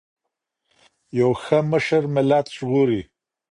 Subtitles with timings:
[1.19, 3.01] یو ښه مشر ملت ژغوري.